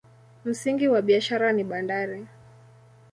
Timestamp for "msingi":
0.45-0.87